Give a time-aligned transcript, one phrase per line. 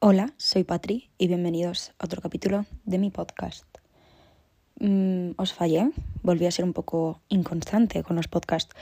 [0.00, 3.66] Hola, soy Patri y bienvenidos a otro capítulo de mi podcast.
[4.78, 5.90] Mm, os fallé,
[6.22, 8.72] volví a ser un poco inconstante con los podcasts,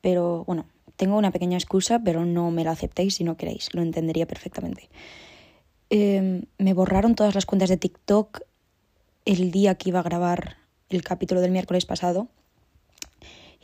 [0.00, 0.64] pero bueno,
[0.96, 4.88] tengo una pequeña excusa, pero no me la aceptéis si no queréis, lo entendería perfectamente.
[5.90, 8.40] Em, me borraron todas las cuentas de TikTok
[9.26, 10.56] el día que iba a grabar
[10.88, 12.28] el capítulo del miércoles pasado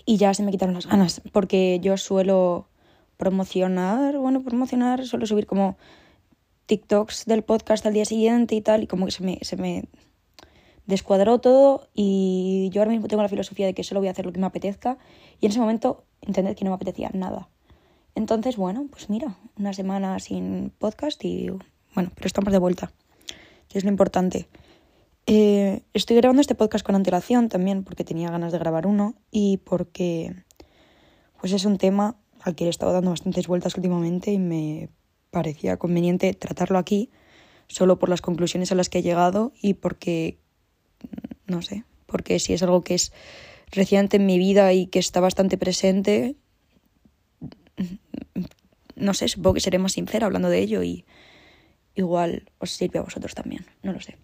[0.05, 2.69] y ya se me quitaron las ganas, porque yo suelo
[3.17, 5.79] promocionar, bueno, promocionar, suelo subir como
[6.69, 9.85] TikToks del podcast al día siguiente y tal, y como que se me, se me
[10.87, 14.27] descuadró todo y yo ahora mismo tengo la filosofía de que solo voy a hacer
[14.27, 14.99] lo que me apetezca
[15.41, 17.49] y en ese momento entended que no me apetecía nada.
[18.15, 21.49] Entonces, bueno, pues mira, una semana sin podcast y
[21.95, 22.93] bueno, pero estamos de vuelta,
[23.69, 24.47] que es lo importante.
[25.27, 29.59] Eh, estoy grabando este podcast con antelación también porque tenía ganas de grabar uno y
[29.59, 30.35] porque
[31.41, 34.91] pues es un tema al que he estado dando bastantes vueltas últimamente y me
[35.39, 37.11] parecía conveniente tratarlo aquí,
[37.69, 40.37] solo por las conclusiones a las que he llegado y porque,
[41.47, 43.13] no sé, porque si es algo que es
[43.71, 46.35] reciente en mi vida y que está bastante presente,
[48.97, 51.05] no sé, supongo que seré más sincera hablando de ello y
[51.95, 54.17] igual os sirve a vosotros también, no lo sé.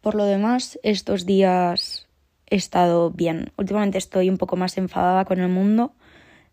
[0.00, 2.08] Por lo demás, estos días
[2.48, 3.52] he estado bien.
[3.58, 5.94] Últimamente estoy un poco más enfadada con el mundo.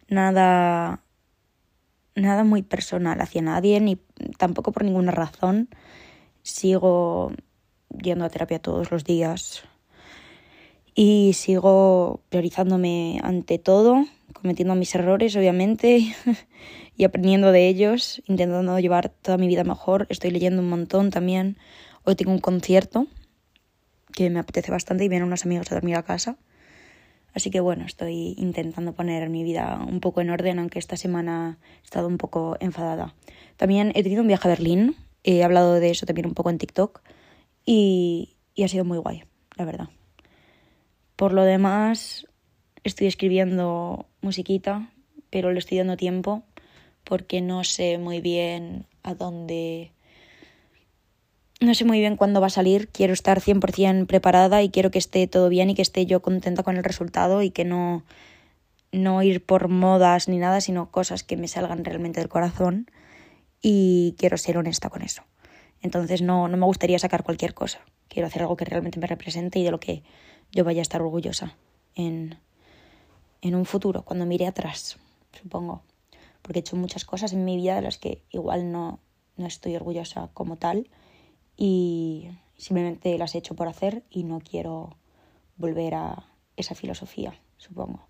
[0.09, 1.01] Nada
[2.19, 3.97] nada muy personal hacia nadie, ni
[4.37, 5.69] tampoco por ninguna razón.
[6.43, 7.31] Sigo
[8.01, 9.63] yendo a terapia todos los días
[10.95, 16.13] y sigo priorizándome ante todo, cometiendo mis errores, obviamente,
[16.97, 20.07] y aprendiendo de ellos, intentando llevar toda mi vida mejor.
[20.09, 21.57] Estoy leyendo un montón también.
[22.03, 23.07] Hoy tengo un concierto
[24.11, 26.37] que me apetece bastante y vienen unos amigos a dormir a casa.
[27.33, 31.59] Así que bueno, estoy intentando poner mi vida un poco en orden, aunque esta semana
[31.81, 33.15] he estado un poco enfadada.
[33.57, 36.57] También he tenido un viaje a Berlín, he hablado de eso también un poco en
[36.57, 37.01] TikTok
[37.65, 39.23] y, y ha sido muy guay,
[39.57, 39.89] la verdad.
[41.15, 42.25] Por lo demás,
[42.83, 44.91] estoy escribiendo musiquita,
[45.29, 46.43] pero le estoy dando tiempo
[47.03, 49.91] porque no sé muy bien a dónde
[51.59, 54.99] no sé muy bien cuándo va a salir, quiero estar 100% preparada y quiero que
[54.99, 58.03] esté todo bien y que esté yo contenta con el resultado y que no,
[58.91, 62.89] no ir por modas ni nada, sino cosas que me salgan realmente del corazón
[63.61, 65.23] y quiero ser honesta con eso.
[65.81, 69.59] Entonces no, no me gustaría sacar cualquier cosa, quiero hacer algo que realmente me represente
[69.59, 70.03] y de lo que
[70.51, 71.55] yo vaya a estar orgullosa
[71.95, 72.37] en,
[73.41, 74.97] en un futuro, cuando mire atrás,
[75.41, 75.83] supongo.
[76.41, 78.99] Porque he hecho muchas cosas en mi vida de las que igual no,
[79.35, 80.87] no estoy orgullosa como tal
[81.59, 84.95] y simplemente las he hecho por hacer y no quiero
[85.57, 86.23] volver a
[86.55, 88.07] esa filosofía, supongo.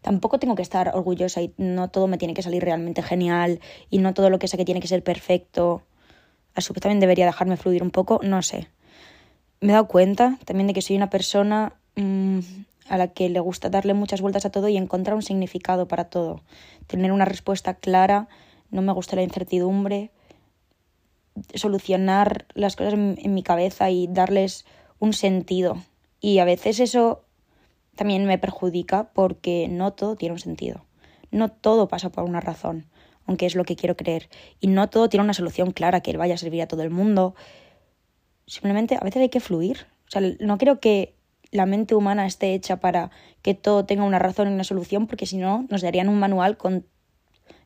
[0.00, 3.60] Tampoco tengo que estar orgullosa y no todo me tiene que salir realmente genial
[3.90, 5.82] y no todo lo que sé que tiene que ser perfecto.
[6.54, 8.68] A su vez también debería dejarme fluir un poco, no sé.
[9.60, 12.38] Me he dado cuenta también de que soy una persona mmm,
[12.88, 16.08] a la que le gusta darle muchas vueltas a todo y encontrar un significado para
[16.08, 16.40] todo.
[16.86, 18.28] Tener una respuesta clara,
[18.70, 20.10] no me gusta la incertidumbre
[21.54, 24.64] solucionar las cosas en, mi cabeza y darles
[24.98, 25.82] un sentido.
[26.20, 27.24] Y a veces eso
[27.96, 30.84] también me perjudica porque no todo tiene un sentido.
[31.30, 32.86] No todo pasa por una razón,
[33.26, 34.28] aunque es lo que quiero creer.
[34.60, 37.34] Y no todo tiene una solución clara que vaya a servir a todo el mundo.
[38.46, 39.86] Simplemente a veces hay que fluir.
[40.06, 41.14] O sea, no creo que
[41.50, 43.10] la mente humana esté hecha para
[43.42, 46.56] que todo tenga una razón y una solución, porque si no, nos darían un manual
[46.56, 46.86] con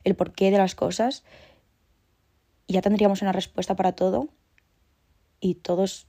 [0.05, 1.25] el porqué de las cosas
[2.73, 4.29] ya tendríamos una respuesta para todo
[5.41, 6.07] y todos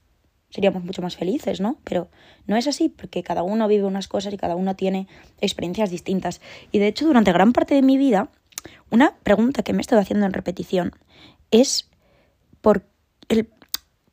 [0.50, 1.78] seríamos mucho más felices, ¿no?
[1.84, 2.08] Pero
[2.46, 5.08] no es así, porque cada uno vive unas cosas y cada uno tiene
[5.40, 6.40] experiencias distintas.
[6.70, 8.30] Y de hecho, durante gran parte de mi vida,
[8.90, 10.92] una pregunta que me he estado haciendo en repetición
[11.50, 11.90] es
[12.60, 12.86] por
[13.28, 13.48] el...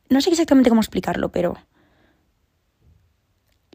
[0.10, 1.56] No sé exactamente cómo explicarlo, pero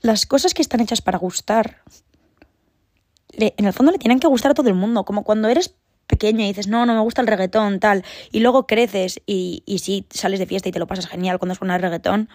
[0.01, 1.83] las cosas que están hechas para gustar,
[3.33, 6.45] en el fondo le tienen que gustar a todo el mundo, como cuando eres pequeño
[6.45, 10.07] y dices, no, no me gusta el reggaetón, tal, y luego creces y, y sí
[10.11, 12.29] sales de fiesta y te lo pasas genial cuando suena el reggaetón,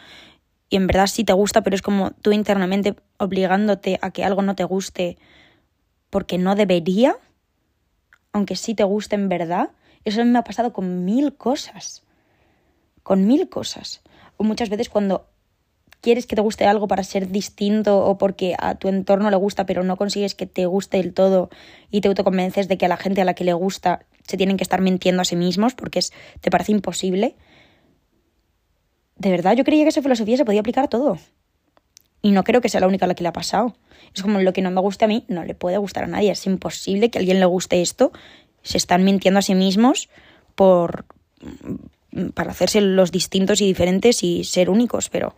[0.69, 4.41] y en verdad sí te gusta, pero es como tú internamente obligándote a que algo
[4.41, 5.17] no te guste
[6.09, 7.17] porque no debería,
[8.31, 9.71] aunque sí te guste en verdad,
[10.05, 12.03] eso me ha pasado con mil cosas,
[13.03, 14.01] con mil cosas.
[14.37, 15.27] O muchas veces cuando
[16.01, 19.65] quieres que te guste algo para ser distinto o porque a tu entorno le gusta,
[19.65, 21.49] pero no consigues que te guste del todo
[21.91, 24.57] y te autoconvences de que a la gente a la que le gusta se tienen
[24.57, 26.11] que estar mintiendo a sí mismos porque es,
[26.41, 27.35] te parece imposible.
[29.15, 31.17] De verdad, yo creía que esa filosofía se podía aplicar a todo.
[32.23, 33.75] Y no creo que sea la única a la que le ha pasado.
[34.13, 36.31] Es como lo que no me gusta a mí, no le puede gustar a nadie.
[36.31, 38.11] Es imposible que a alguien le guste esto.
[38.63, 40.09] Se están mintiendo a sí mismos
[40.55, 41.05] por
[42.33, 45.33] para hacerse los distintos y diferentes y ser únicos, pero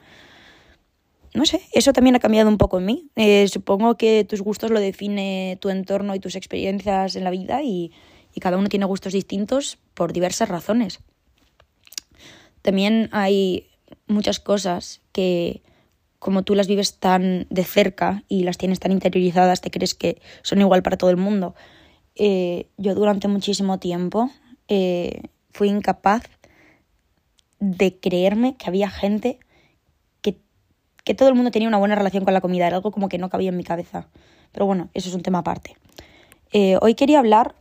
[1.34, 3.10] no sé, eso también ha cambiado un poco en mí.
[3.16, 7.64] Eh, supongo que tus gustos lo define tu entorno y tus experiencias en la vida
[7.64, 7.92] y,
[8.34, 11.00] y cada uno tiene gustos distintos por diversas razones.
[12.62, 13.68] También hay
[14.08, 15.62] muchas cosas que
[16.20, 20.22] como tú las vives tan de cerca y las tienes tan interiorizadas, te crees que
[20.42, 21.54] son igual para todo el mundo.
[22.16, 24.30] Eh, yo durante muchísimo tiempo
[24.70, 26.24] eh, fui incapaz
[27.60, 29.40] de creerme que había gente
[31.04, 32.68] que todo el mundo tenía una buena relación con la comida.
[32.68, 34.08] Era algo como que no cabía en mi cabeza.
[34.52, 35.76] Pero bueno, eso es un tema aparte.
[36.52, 37.56] Eh, hoy quería hablar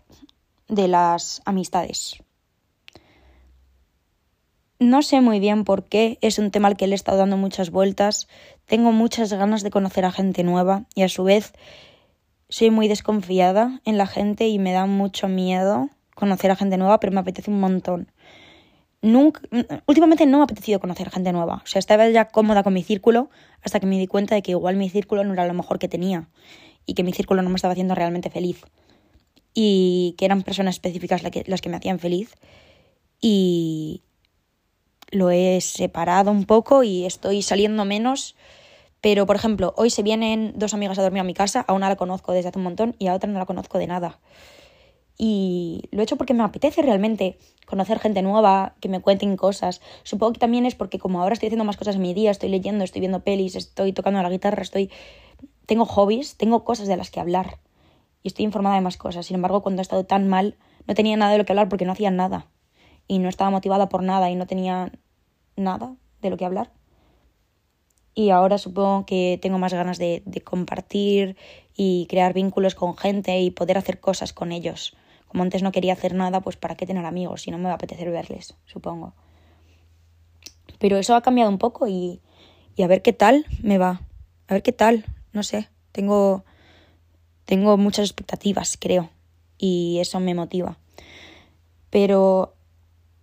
[0.69, 2.23] de las amistades.
[4.79, 7.37] No sé muy bien por qué, es un tema al que le he estado dando
[7.37, 8.27] muchas vueltas.
[8.67, 11.53] Tengo muchas ganas de conocer a gente nueva y a su vez
[12.49, 17.01] soy muy desconfiada en la gente y me da mucho miedo conocer a gente nueva,
[17.01, 18.11] pero me apetece un montón.
[19.03, 19.41] Nunca,
[19.87, 21.63] últimamente no me ha apetecido conocer gente nueva.
[21.65, 23.31] O sea, estaba ya cómoda con mi círculo
[23.63, 25.89] hasta que me di cuenta de que igual mi círculo no era lo mejor que
[25.89, 26.29] tenía
[26.87, 28.63] y que mi círculo no me estaba haciendo realmente feliz.
[29.55, 32.35] Y que eran personas específicas las que, las que me hacían feliz.
[33.21, 34.03] Y,
[35.13, 38.35] lo he separado un poco y estoy saliendo menos.
[39.01, 41.89] Pero, por ejemplo, hoy se vienen dos amigas a dormir a mi casa, a una
[41.89, 44.19] la conozco desde hace un montón y a otra no la conozco de nada.
[45.25, 49.81] Y lo he hecho porque me apetece realmente conocer gente nueva, que me cuenten cosas.
[50.03, 52.49] Supongo que también es porque como ahora estoy haciendo más cosas en mi día, estoy
[52.49, 54.91] leyendo, estoy viendo pelis, estoy tocando la guitarra, estoy
[55.67, 57.61] tengo hobbies, tengo cosas de las que hablar
[58.25, 59.25] y estoy informada de más cosas.
[59.25, 60.57] Sin embargo, cuando he estado tan mal,
[60.89, 62.49] no tenía nada de lo que hablar porque no hacía nada
[63.07, 64.91] y no estaba motivada por nada y no tenía
[65.55, 66.73] nada de lo que hablar.
[68.13, 71.37] Y ahora supongo que tengo más ganas de, compartir
[71.77, 74.97] y crear vínculos con gente y poder hacer cosas con ellos.
[75.33, 77.71] Como antes no quería hacer nada, pues para qué tener amigos si no me va
[77.71, 79.15] a apetecer verles, supongo.
[80.79, 82.21] Pero eso ha cambiado un poco y,
[82.77, 84.03] y a ver qué tal me va.
[84.47, 85.71] A ver qué tal, no sé.
[85.91, 86.45] Tengo,
[87.47, 89.09] tengo muchas expectativas, creo.
[89.57, 90.77] Y eso me motiva.
[91.89, 92.55] Pero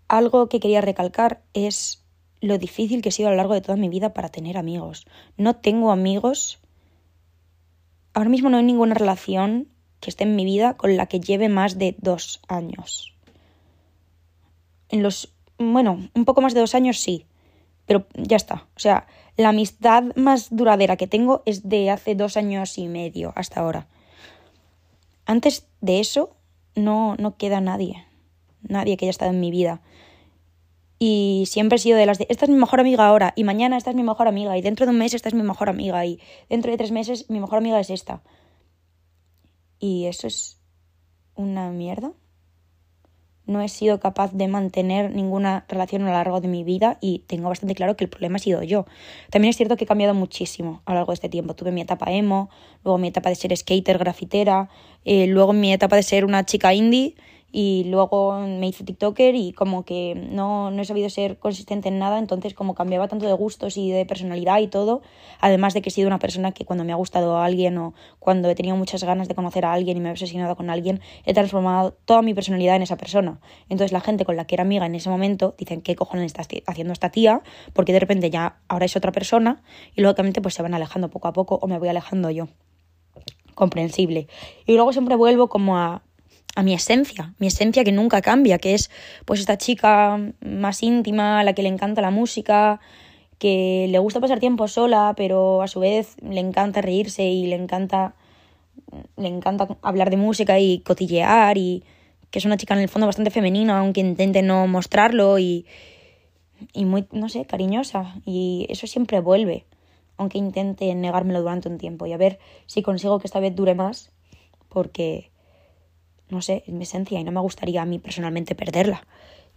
[0.07, 2.03] algo que quería recalcar es
[2.41, 5.05] lo difícil que ha sido a lo largo de toda mi vida para tener amigos.
[5.38, 6.57] No tengo amigos.
[8.15, 9.67] Ahora mismo no hay ninguna relación
[10.00, 13.13] que esté en mi vida con la que lleve más de dos años.
[14.90, 15.34] En los.
[15.57, 17.25] Bueno, un poco más de dos años sí.
[17.86, 18.68] Pero ya está.
[18.75, 23.34] O sea, la amistad más duradera que tengo es de hace dos años y medio
[23.36, 23.88] hasta ahora.
[25.25, 26.36] Antes de eso,
[26.75, 28.06] no, no queda nadie.
[28.62, 29.81] Nadie que haya estado en mi vida.
[31.00, 33.78] Y siempre he sido de las de, esta es mi mejor amiga ahora, y mañana
[33.78, 36.06] esta es mi mejor amiga, y dentro de un mes esta es mi mejor amiga,
[36.06, 36.19] y
[36.50, 38.22] dentro de tres meses mi mejor amiga es esta.
[39.79, 40.59] Y eso es
[41.35, 42.11] una mierda.
[43.45, 47.19] No he sido capaz de mantener ninguna relación a lo largo de mi vida y
[47.25, 48.85] tengo bastante claro que el problema ha sido yo.
[49.31, 51.55] También es cierto que he cambiado muchísimo a lo largo de este tiempo.
[51.55, 52.51] Tuve mi etapa emo,
[52.83, 54.69] luego mi etapa de ser skater, grafitera,
[55.03, 57.15] eh, luego mi etapa de ser una chica indie
[57.51, 62.00] y luego me hice TikToker y como que no, no he sabido ser consistente en
[62.00, 65.01] nada, entonces como cambiaba tanto de gustos y de personalidad y todo,
[65.40, 67.94] además de que he sido una persona que cuando me ha gustado a alguien o
[68.19, 71.01] cuando he tenido muchas ganas de conocer a alguien y me he obsesionado con alguien,
[71.25, 73.40] he transformado toda mi personalidad en esa persona.
[73.69, 76.44] Entonces la gente con la que era amiga en ese momento dicen, ¿qué cojones está
[76.68, 77.41] haciendo esta tía?
[77.74, 79.63] Porque de repente ya ahora es otra persona
[79.96, 82.48] y lógicamente pues se van alejando poco a poco o me voy alejando yo
[83.56, 84.27] comprensible.
[84.65, 86.01] Y luego siempre vuelvo como a
[86.56, 88.89] a mi esencia, mi esencia que nunca cambia, que es
[89.25, 92.79] pues esta chica más íntima, a la que le encanta la música,
[93.38, 97.56] que le gusta pasar tiempo sola, pero a su vez le encanta reírse y le
[97.56, 98.15] encanta
[99.18, 101.84] le encanta hablar de música y cotillear y
[102.32, 105.65] que es una chica en el fondo bastante femenina, aunque intente no mostrarlo y
[106.74, 108.15] y muy no sé, cariñosa.
[108.25, 109.65] Y eso siempre vuelve,
[110.18, 112.06] aunque intente negármelo durante un tiempo.
[112.06, 114.12] Y a ver si consigo que esta vez dure más
[114.70, 115.28] porque
[116.29, 119.05] no sé, es mi esencia y no me gustaría a mí personalmente perderla.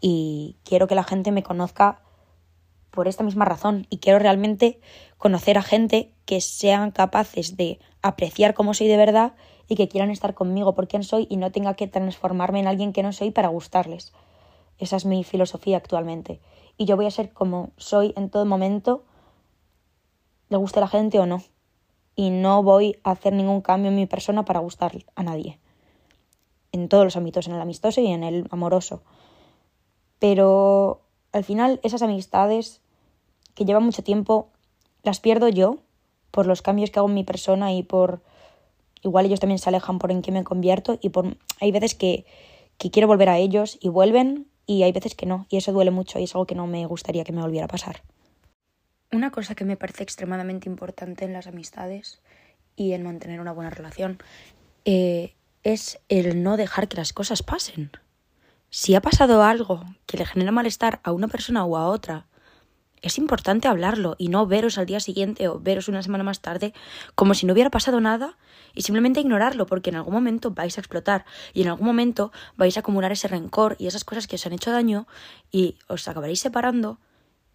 [0.01, 2.03] Y quiero que la gente me conozca
[2.91, 4.81] por esta misma razón y quiero realmente
[5.17, 9.35] conocer a gente que sean capaces de apreciar cómo soy de verdad
[9.69, 12.93] y que quieran estar conmigo por quien soy y no tenga que transformarme en alguien
[12.93, 14.13] que no soy para gustarles.
[14.79, 16.41] Esa es mi filosofía actualmente.
[16.77, 19.05] Y yo voy a ser como soy en todo momento,
[20.49, 21.43] le guste a la gente o no.
[22.15, 25.59] Y no voy a hacer ningún cambio en mi persona para gustar a nadie
[26.73, 29.03] en todos los ámbitos, en el amistoso y en el amoroso.
[30.19, 31.03] Pero
[31.33, 32.81] al final esas amistades
[33.55, 34.49] que llevan mucho tiempo
[35.03, 35.79] las pierdo yo
[36.31, 38.23] por los cambios que hago en mi persona y por
[39.03, 42.25] igual ellos también se alejan por en qué me convierto y por hay veces que,
[42.79, 45.91] que quiero volver a ellos y vuelven y hay veces que no, y eso duele
[45.91, 48.03] mucho y es algo que no me gustaría que me volviera a pasar.
[49.11, 52.23] Una cosa que me parece extremadamente importante en las amistades
[52.77, 54.19] y en mantener una buena relación
[54.85, 57.91] eh, es el no dejar que las cosas pasen.
[58.71, 62.27] Si ha pasado algo que le genera malestar a una persona o a otra,
[63.03, 66.73] es importante hablarlo y no veros al día siguiente o veros una semana más tarde
[67.17, 68.39] como si no hubiera pasado nada
[68.75, 72.77] y simplemente ignorarlo porque en algún momento vais a explotar y en algún momento vais
[72.77, 75.09] a acumular ese rencor y esas cosas que os han hecho daño
[75.51, 76.99] y os acabaréis separando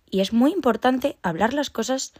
[0.09, 2.13] y es muy importante hablar las cosas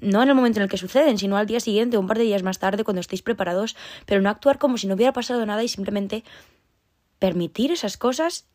[0.00, 2.18] no en el momento en el que suceden, sino al día siguiente o un par
[2.18, 5.44] de días más tarde cuando estéis preparados, pero no actuar como si no hubiera pasado
[5.46, 6.24] nada y simplemente
[7.18, 8.46] permitir esas cosas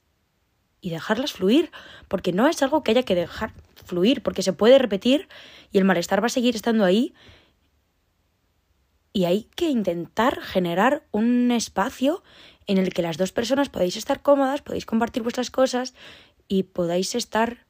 [0.82, 1.72] y dejarlas fluir,
[2.08, 3.54] porque no es algo que haya que dejar
[3.86, 5.28] fluir, porque se puede repetir
[5.72, 7.14] y el malestar va a seguir estando ahí.
[9.12, 12.22] Y hay que intentar generar un espacio
[12.68, 15.94] en el que las dos personas podáis estar cómodas, podéis compartir vuestras cosas
[16.48, 17.66] y podáis estar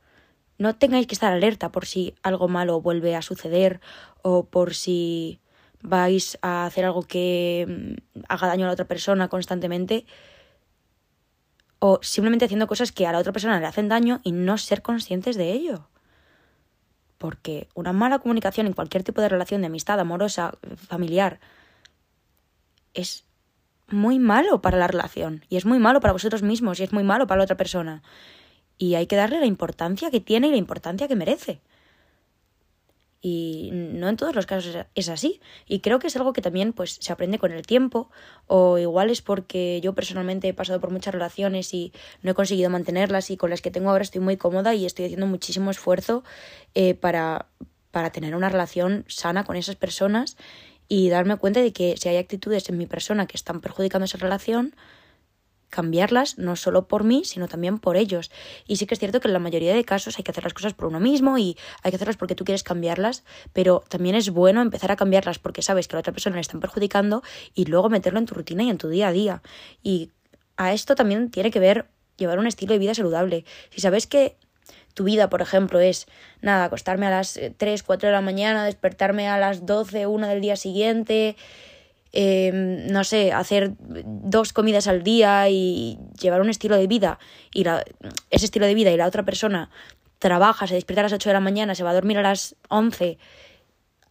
[0.57, 3.81] no tengáis que estar alerta por si algo malo vuelve a suceder
[4.21, 5.39] o por si
[5.81, 10.05] vais a hacer algo que mm, haga daño a la otra persona constantemente
[11.79, 14.81] o simplemente haciendo cosas que a la otra persona le hacen daño y no ser
[14.81, 15.87] conscientes de ello.
[17.17, 21.39] Porque una mala comunicación en cualquier tipo de relación de amistad, amorosa, familiar,
[22.93, 23.25] es
[23.87, 27.03] muy malo para la relación y es muy malo para vosotros mismos y es muy
[27.03, 28.01] malo para la otra persona.
[28.77, 31.61] Y hay que darle la importancia que tiene y la importancia que merece.
[33.27, 35.41] Y no en todos los casos es así.
[35.65, 38.11] Y creo que es algo que también pues, se aprende con el tiempo.
[38.45, 41.91] O igual es porque yo personalmente he pasado por muchas relaciones y
[42.21, 45.05] no he conseguido mantenerlas y con las que tengo ahora estoy muy cómoda y estoy
[45.05, 46.23] haciendo muchísimo esfuerzo
[46.75, 47.47] eh, para,
[47.89, 50.37] para tener una relación sana con esas personas
[50.87, 54.19] y darme cuenta de que si hay actitudes en mi persona que están perjudicando esa
[54.19, 54.75] relación,
[55.69, 58.31] cambiarlas no solo por mí, sino también por ellos.
[58.67, 60.53] Y sí que es cierto que en la mayoría de casos hay que hacer las
[60.53, 64.29] cosas por uno mismo y hay que hacerlas porque tú quieres cambiarlas, pero también es
[64.29, 67.65] bueno empezar a cambiarlas porque sabes que a la otra persona le están perjudicando y
[67.65, 69.41] luego meterlo en tu rutina y en tu día a día.
[69.83, 70.11] Y
[70.57, 73.45] a esto también tiene que ver llevar un estilo de vida saludable.
[73.71, 74.37] Si sabes que
[74.93, 76.07] tu vida, por ejemplo, es
[76.41, 80.41] nada, acostarme a las 3, 4 de la mañana, despertarme a las 12, 1 del
[80.41, 81.35] día siguiente,
[82.17, 87.19] Em, no sé, hacer dos comidas al día y llevar un estilo de vida
[87.53, 87.65] y
[88.31, 89.69] ese estilo de vida y la otra persona
[90.17, 92.55] trabaja, se despierta a las 8 de la mañana, se va a dormir a las
[92.69, 93.17] 11,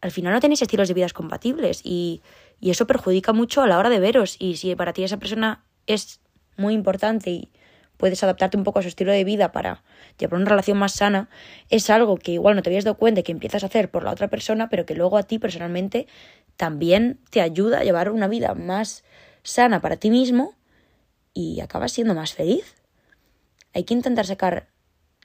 [0.01, 2.21] al final no tenéis estilos de vida compatibles y,
[2.59, 4.35] y eso perjudica mucho a la hora de veros.
[4.37, 6.19] Y si para ti esa persona es
[6.57, 7.49] muy importante y
[7.97, 9.81] puedes adaptarte un poco a su estilo de vida para
[10.19, 11.27] llevar una relación más sana,
[11.71, 14.11] es algo que igual no te habías dado cuenta que empiezas a hacer por la
[14.11, 16.07] otra persona, pero que luego a ti personalmente
[16.57, 19.03] también te ayuda a llevar una vida más
[19.43, 20.55] sana para ti mismo
[21.33, 22.75] y acabas siendo más feliz.
[23.73, 24.69] Hay que intentar sacar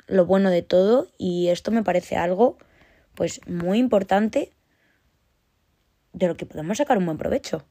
[0.07, 2.59] lo bueno de todo y esto me parece algo
[3.15, 4.53] pues muy importante
[6.13, 7.65] de lo que podemos sacar un buen provecho.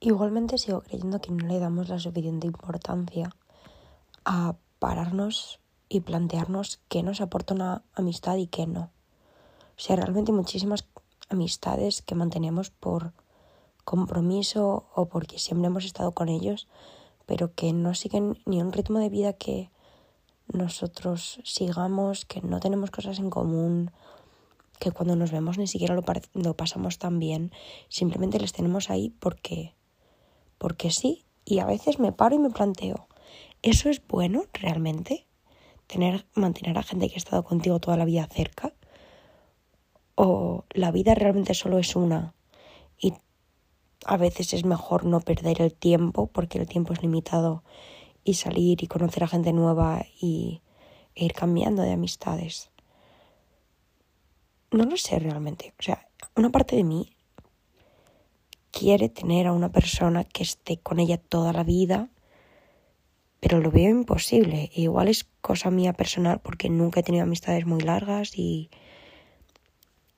[0.00, 3.30] Igualmente sigo creyendo que no le damos la suficiente importancia
[4.24, 8.90] a pararnos y plantearnos qué nos aporta una amistad y qué no.
[9.76, 10.86] O sea, realmente muchísimas
[11.34, 13.12] amistades que mantenemos por
[13.84, 16.66] compromiso o porque siempre hemos estado con ellos,
[17.26, 19.70] pero que no siguen ni un ritmo de vida que
[20.52, 23.90] nosotros sigamos, que no tenemos cosas en común,
[24.78, 27.52] que cuando nos vemos ni siquiera lo, lo pasamos tan bien,
[27.88, 29.74] simplemente les tenemos ahí porque,
[30.58, 31.24] porque sí.
[31.46, 33.06] Y a veces me paro y me planteo,
[33.62, 35.26] ¿eso es bueno realmente?
[35.86, 38.72] Tener, mantener a gente que ha estado contigo toda la vida cerca
[40.14, 42.34] o la vida realmente solo es una
[42.98, 43.14] y
[44.04, 47.64] a veces es mejor no perder el tiempo porque el tiempo es limitado
[48.22, 50.62] y salir y conocer a gente nueva y
[51.14, 52.70] ir cambiando de amistades.
[54.70, 55.74] No lo sé realmente.
[55.78, 57.16] O sea, una parte de mí
[58.70, 62.08] quiere tener a una persona que esté con ella toda la vida,
[63.40, 64.70] pero lo veo imposible.
[64.74, 68.70] igual es cosa mía personal porque nunca he tenido amistades muy largas y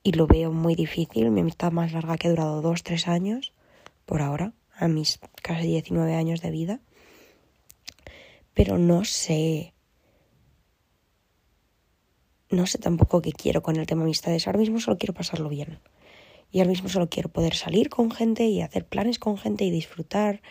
[0.07, 1.31] y lo veo muy difícil.
[1.31, 3.51] Mi amistad más larga que ha durado dos, tres años,
[4.05, 6.79] por ahora, a mis casi 19 años de vida.
[8.53, 9.73] Pero no sé.
[12.49, 14.47] No sé tampoco qué quiero con el tema amistades.
[14.47, 15.81] Ahora mismo solo quiero pasarlo bien.
[16.53, 19.71] Y ahora mismo solo quiero poder salir con gente y hacer planes con gente y
[19.71, 20.41] disfrutar.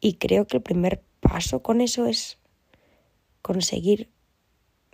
[0.00, 2.38] Y creo que el primer paso con eso es
[3.42, 4.08] conseguir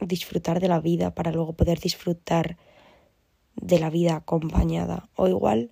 [0.01, 2.57] disfrutar de la vida para luego poder disfrutar
[3.61, 5.71] de la vida acompañada o igual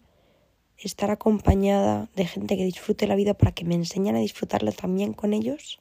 [0.76, 5.12] estar acompañada de gente que disfrute la vida para que me enseñen a disfrutarla también
[5.12, 5.80] con ellos.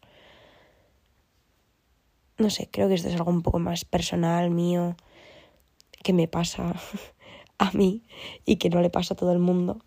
[2.38, 4.96] no sé, creo que esto es algo un poco más personal mío,
[6.04, 6.76] que me pasa
[7.58, 8.04] a mí
[8.46, 9.84] y que no le pasa a todo el mundo.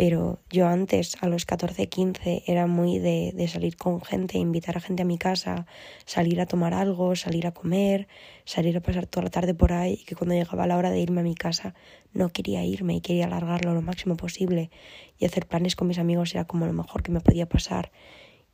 [0.00, 4.80] Pero yo antes, a los 14, 15, era muy de, salir con gente, invitar a
[4.80, 5.66] gente a mi casa,
[6.06, 8.08] salir a tomar algo, salir a comer,
[8.46, 11.00] salir a pasar toda la tarde por ahí y que cuando llegaba la hora de
[11.00, 11.74] irme a mi casa
[12.14, 14.70] no quería irme y quería alargarlo lo máximo posible
[15.18, 17.92] y hacer planes con mis amigos era como lo mejor que me podía pasar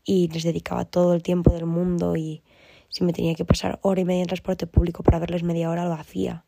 [0.02, 2.42] y les dedicaba todo el tiempo del mundo y
[2.88, 5.84] si me tenía que pasar hora y media en transporte público para verles media hora
[5.84, 6.44] lo hacía.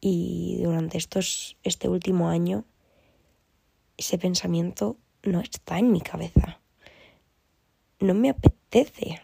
[0.00, 2.64] Y durante estos, este último año
[4.00, 6.58] ese pensamiento no está en mi cabeza.
[7.98, 9.20] No me apetece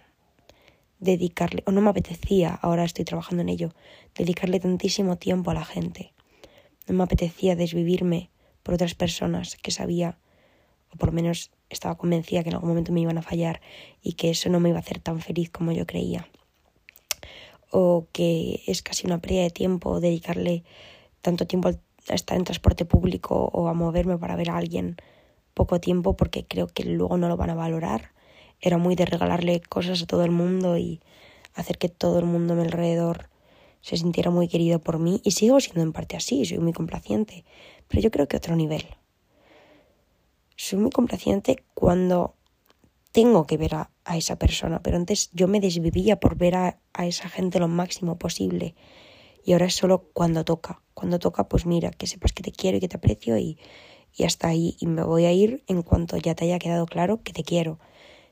[0.99, 3.73] dedicarle, o no me apetecía, ahora estoy trabajando en ello,
[4.14, 6.12] dedicarle tantísimo tiempo a la gente.
[6.87, 8.28] No me apetecía desvivirme
[8.62, 10.18] por otras personas que sabía,
[10.92, 13.62] o por lo menos estaba convencida que en algún momento me iban a fallar
[14.02, 16.28] y que eso no me iba a hacer tan feliz como yo creía.
[17.71, 20.64] O que es casi una pérdida de tiempo dedicarle
[21.23, 21.71] tanto tiempo
[22.08, 24.96] a estar en transporte público o a moverme para ver a alguien
[25.54, 28.12] poco tiempo porque creo que luego no lo van a valorar.
[28.60, 31.00] Era muy de regalarle cosas a todo el mundo y
[31.54, 33.28] hacer que todo el mundo a mi alrededor
[33.80, 37.44] se sintiera muy querido por mí y sigo siendo en parte así, soy muy complaciente,
[37.88, 38.84] pero yo creo que otro nivel.
[40.56, 42.34] Soy muy complaciente cuando
[43.12, 47.06] tengo que ver a, esa persona, pero antes yo me desvivía por ver a, a
[47.06, 48.75] esa gente lo máximo posible
[49.46, 50.82] y ahora es solo cuando toca.
[50.92, 53.58] Cuando toca, pues mira, que sepas que te quiero y que te aprecio y,
[54.14, 54.76] y hasta ahí.
[54.80, 57.78] Y me voy a ir en cuanto ya te haya quedado claro que te quiero.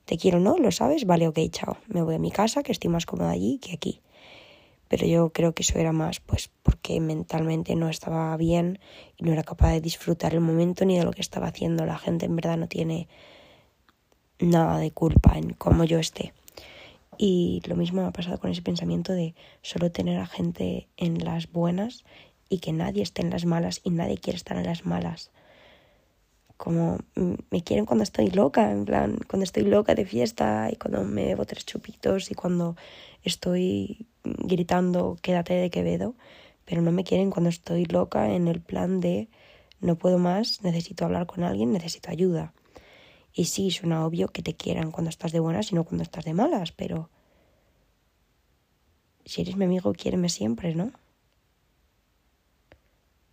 [0.04, 0.59] Te quiero, ¿no?
[0.59, 1.06] ¿Lo sabes?
[1.06, 1.78] Vale, ok, chao.
[1.87, 4.02] Me voy a mi casa, que estoy más cómoda allí que aquí
[4.88, 8.78] pero yo creo que eso era más pues porque mentalmente no estaba bien
[9.16, 11.85] y no era capaz de disfrutar el momento ni de lo que estaba haciendo.
[11.85, 13.09] La gente en verdad no tiene
[14.38, 16.33] nada de culpa en cómo yo esté.
[17.18, 21.25] Y lo mismo me ha pasado con ese pensamiento de solo tener a gente en
[21.25, 22.05] las buenas
[22.48, 25.31] y que nadie esté en las malas y nadie quiere estar en las malas.
[26.57, 31.05] Como me quieren cuando estoy loca, en plan, cuando estoy loca de fiesta y cuando
[31.05, 32.77] me bebo tres chupitos y cuando
[33.22, 36.14] estoy gritando quédate de Quevedo,
[36.64, 39.29] pero no me quieren cuando estoy loca en el plan de
[39.81, 42.55] no puedo más, necesito hablar con alguien, necesito ayuda.
[43.35, 46.25] Y sí, suena obvio que te quieran cuando estás de buenas y no cuando estás
[46.25, 47.11] de malas, pero
[49.25, 50.92] si eres mi amigo, quiéreme siempre, ¿no?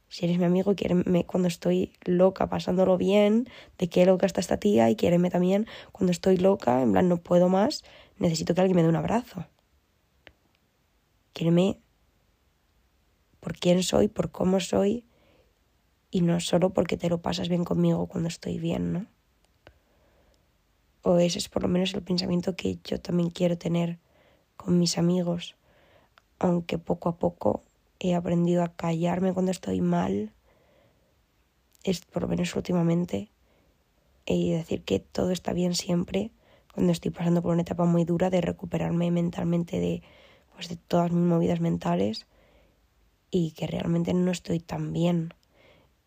[0.10, 4.58] Si eres mi amigo, quiéreme cuando estoy loca, pasándolo bien, de qué loca está esta
[4.58, 7.84] tía, y quiéreme también cuando estoy loca, en plan no puedo más,
[8.18, 9.46] necesito que alguien me dé un abrazo.
[11.32, 11.80] Quiéreme
[13.40, 15.06] por quién soy, por cómo soy
[16.10, 19.08] y no solo porque te lo pasas bien conmigo cuando estoy bien, ¿no?
[21.04, 24.00] O ese es por lo menos el pensamiento que yo también quiero tener
[24.56, 25.56] con mis amigos,
[26.40, 27.64] aunque poco a poco
[28.00, 30.34] he aprendido a callarme cuando estoy mal,
[31.84, 33.32] es por lo menos últimamente,
[34.26, 36.32] y decir que todo está bien siempre
[36.74, 40.04] cuando estoy pasando por una etapa muy dura de recuperarme mentalmente de
[40.54, 42.28] pues de todas mis movidas mentales
[43.32, 45.34] y que realmente no estoy tan bien.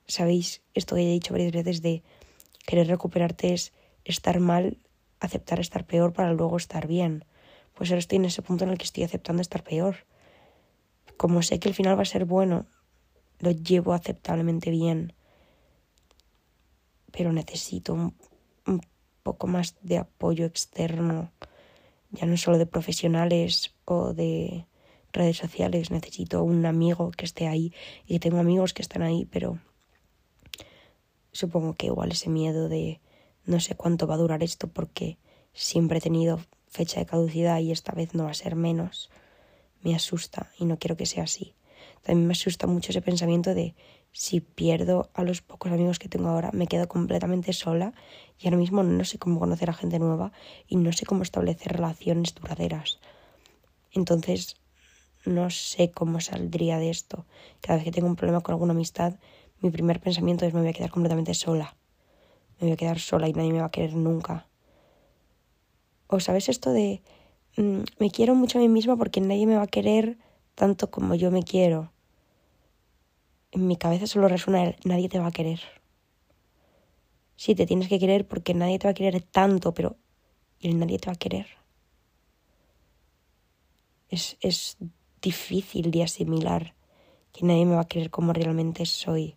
[0.06, 2.02] Sabéis esto que he dicho varias veces de
[2.66, 3.72] querer recuperarte es
[4.04, 4.78] estar mal,
[5.26, 7.24] aceptar estar peor para luego estar bien.
[7.74, 10.06] Pues ahora estoy en ese punto en el que estoy aceptando estar peor.
[11.16, 12.66] Como sé que el final va a ser bueno,
[13.38, 15.12] lo llevo aceptablemente bien.
[17.12, 18.14] Pero necesito un,
[18.66, 18.80] un
[19.22, 21.32] poco más de apoyo externo
[22.14, 24.66] ya no solo de profesionales o de
[25.12, 27.72] redes sociales, necesito un amigo que esté ahí
[28.06, 29.58] y tengo amigos que están ahí, pero
[31.32, 33.00] supongo que igual ese miedo de
[33.46, 35.18] no sé cuánto va a durar esto porque
[35.52, 39.10] siempre he tenido fecha de caducidad y esta vez no va a ser menos,
[39.82, 41.54] me asusta y no quiero que sea así.
[42.02, 43.74] También me asusta mucho ese pensamiento de
[44.12, 47.94] si pierdo a los pocos amigos que tengo ahora, me quedo completamente sola
[48.38, 50.32] y ahora mismo no sé cómo conocer a gente nueva
[50.66, 52.98] y no sé cómo establecer relaciones duraderas.
[53.92, 54.56] Entonces,
[55.24, 57.26] no sé cómo saldría de esto.
[57.60, 59.14] Cada vez que tengo un problema con alguna amistad,
[59.60, 61.76] mi primer pensamiento es me voy a quedar completamente sola.
[62.58, 64.46] Me voy a quedar sola y nadie me va a querer nunca.
[66.06, 67.02] O sabes esto de
[67.56, 70.18] mm, me quiero mucho a mí misma porque nadie me va a querer
[70.54, 71.94] tanto como yo me quiero
[73.54, 75.60] en mi cabeza solo resuena el nadie te va a querer.
[77.36, 79.96] Sí, te tienes que querer porque nadie te va a querer tanto, pero
[80.58, 81.46] ¿y el nadie te va a querer?
[84.08, 84.76] Es, es
[85.22, 86.74] difícil de asimilar
[87.32, 89.36] que nadie me va a querer como realmente soy.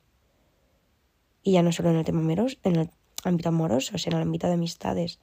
[1.43, 2.89] Y ya no solo en el tema amoroso, en el
[3.27, 5.19] ámbito amoroso, sino en el ámbito de amistades.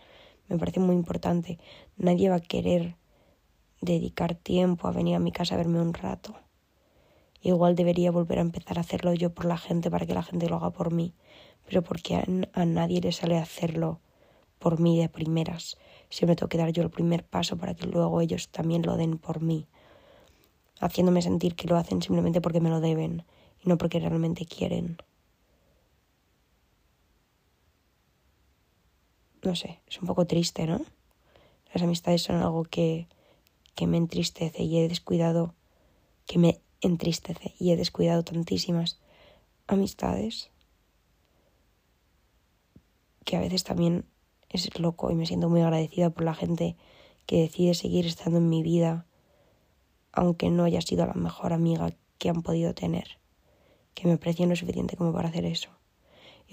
[0.49, 1.59] Me parece muy importante.
[1.97, 2.97] Nadie va a querer
[3.81, 6.35] dedicar tiempo a venir a mi casa a verme un rato.
[7.43, 10.49] Igual debería volver a empezar a hacerlo yo por la gente para que la gente
[10.49, 11.13] lo haga por mí,
[11.67, 14.01] pero porque a, nadie le sale hacerlo
[14.59, 15.77] por mí de primeras.
[16.09, 19.19] Siempre tengo que dar yo el primer paso para que luego ellos también lo den
[19.19, 19.67] por mí,
[20.81, 23.25] haciéndome sentir que lo hacen simplemente porque me lo deben
[23.63, 24.97] y no porque realmente quieren.
[29.45, 30.81] No sé, es un poco triste, ¿no?
[31.73, 33.09] Las amistades son algo que,
[33.75, 35.55] que me entristece y he descuidado,
[36.27, 39.01] que me entristece y he descuidado tantísimas
[39.67, 40.51] amistades
[43.25, 44.07] que a veces también
[44.49, 46.77] es loco y me siento muy agradecida por la gente
[47.27, 49.07] que decide seguir estando en mi vida
[50.13, 53.19] aunque no haya sido la mejor amiga que han podido tener,
[53.95, 55.71] que me aprecian lo suficiente como para hacer eso.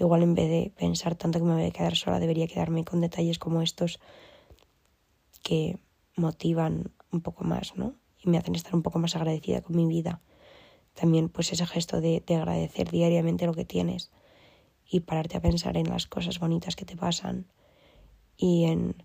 [0.02, 3.00] Igual en vez de pensar tanto que me voy a quedar sola, debería quedarme con
[3.00, 4.00] detalles como estos
[5.44, 5.78] que
[6.16, 7.94] motivan un poco más, ¿no?
[8.18, 10.20] Y me hacen estar un poco más agradecida con mi vida.
[10.94, 14.10] También pues ese gesto de, de agradecer diariamente lo que tienes
[14.84, 17.46] y pararte a pensar en las cosas bonitas que te pasan
[18.36, 19.04] y en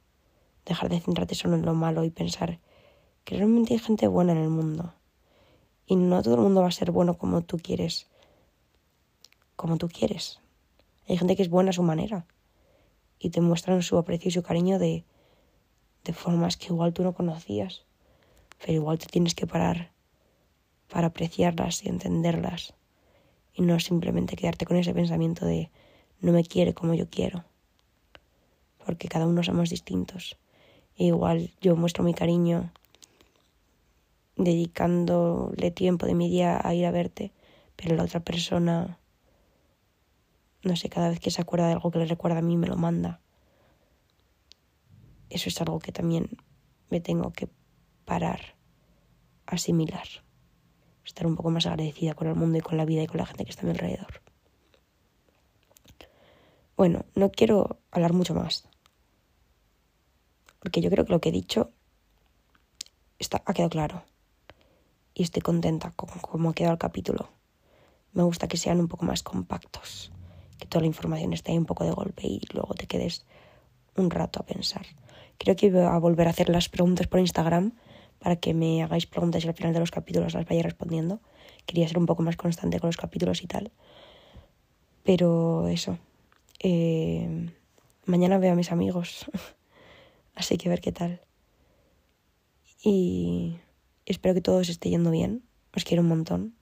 [0.66, 2.60] dejar de centrarte solo en lo malo y pensar
[3.24, 4.96] que realmente hay gente buena en el mundo.
[5.86, 8.08] Y no todo el mundo va a ser bueno como tú quieres.
[9.56, 10.40] Como tú quieres.
[11.08, 12.26] Hay gente que es buena a su manera.
[13.20, 15.04] Y te muestran su aprecio y su cariño de,
[16.04, 17.86] de formas que igual tú no conocías.
[18.60, 19.92] Pero igual te tienes que parar
[20.90, 22.74] para apreciarlas y entenderlas.
[23.54, 25.72] Y no simplemente quedarte con ese pensamiento de
[26.22, 27.44] no me quiere como yo quiero
[28.88, 30.38] porque cada uno somos distintos.
[30.96, 32.72] E igual yo muestro mi cariño
[34.38, 37.34] dedicándole tiempo de mi día a ir a verte,
[37.76, 38.98] pero la otra persona,
[40.68, 42.68] no sé, cada vez que se acuerda de algo que le recuerda a mí, me
[42.68, 43.22] lo manda.
[45.30, 46.38] Eso es algo que también
[46.90, 47.50] me tengo que
[48.06, 48.56] parar,
[49.46, 50.08] asimilar,
[51.04, 53.26] estar un poco más agradecida con el mundo y con la vida y con la
[53.26, 54.22] gente que está a mi alrededor.
[56.76, 58.70] Bueno, no quiero hablar mucho más
[60.68, 61.72] porque yo creo que lo que he dicho
[63.20, 64.04] está, ha quedado claro.
[65.14, 67.30] Y estoy contenta con cómo ha quedado el capítulo.
[68.12, 70.12] Me gusta que sean un poco más compactos,
[70.58, 73.26] que toda la información esté ahí un poco de golpe y luego te quedes
[73.96, 74.86] un rato a pensar.
[75.38, 77.74] Creo que voy a volver a hacer las preguntas por Instagram
[78.20, 81.20] para que me hagáis preguntas y al final de los capítulos las vaya respondiendo.
[81.66, 83.72] Quería ser un poco más constante con los capítulos y tal.
[85.04, 85.98] Pero eso.
[86.60, 87.50] Eh,
[88.06, 89.26] mañana veo a mis amigos.
[90.36, 91.22] Así que a ver qué tal.
[92.84, 93.58] Y
[94.06, 95.44] espero que todo os esté yendo bien.
[95.76, 96.57] Os quiero un montón.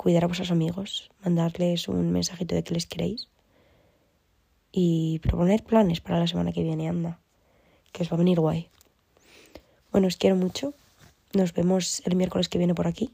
[0.00, 3.28] Cuidar a vuestros amigos, mandarles un mensajito de que les queréis.
[4.72, 7.20] Y proponer planes para la semana que viene, anda.
[7.92, 8.70] Que os va a venir guay.
[9.92, 10.72] Bueno, os quiero mucho.
[11.34, 13.10] Nos vemos el miércoles que viene por aquí.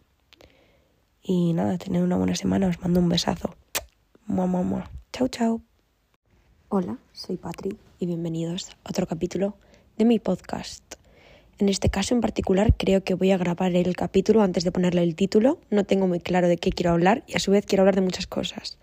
[1.25, 2.69] Y nada, tened una buena semana.
[2.69, 3.57] Os mando un besazo.
[4.27, 4.89] Mua, mua, mua.
[5.13, 5.63] Chao, chao.
[6.69, 9.57] Hola, soy Patri y bienvenidos a otro capítulo
[9.99, 10.85] de mi podcast.
[11.59, 15.03] En este caso en particular creo que voy a grabar el capítulo antes de ponerle
[15.03, 15.59] el título.
[15.71, 18.03] No tengo muy claro de qué quiero hablar y a su vez quiero hablar de
[18.03, 18.79] muchas cosas.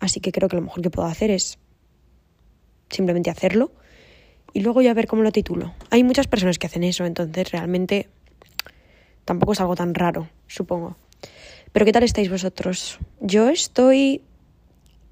[0.00, 1.58] Así que creo que lo mejor que puedo hacer es
[2.88, 3.72] simplemente hacerlo
[4.54, 5.74] y luego ya ver cómo lo titulo.
[5.90, 8.08] Hay muchas personas que hacen eso, entonces realmente
[9.24, 10.96] tampoco es algo tan raro, supongo.
[11.72, 12.98] Pero ¿qué tal estáis vosotros?
[13.20, 14.22] Yo estoy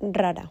[0.00, 0.50] rara.